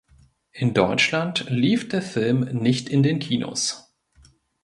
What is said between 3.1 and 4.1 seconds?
Kinos.